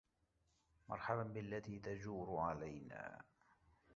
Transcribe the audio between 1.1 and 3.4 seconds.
بالتي تجور علينا